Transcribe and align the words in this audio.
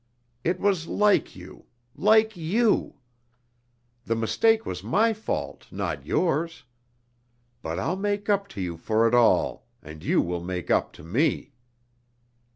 It 0.43 0.59
was 0.59 0.87
like 0.87 1.35
you 1.35 1.65
like 1.95 2.35
you! 2.35 2.95
The 4.05 4.15
mistake 4.15 4.65
was 4.65 4.83
my 4.83 5.13
fault, 5.13 5.67
not 5.71 6.07
yours. 6.07 6.63
But 7.61 7.77
I'll 7.77 7.97
make 7.97 8.27
up 8.27 8.47
to 8.47 8.61
you 8.61 8.77
for 8.77 9.07
it 9.07 9.13
all, 9.13 9.67
and 9.83 10.03
you 10.03 10.19
will 10.19 10.41
make 10.43 10.71
up 10.71 10.91
to 10.93 11.03
me. 11.03 11.53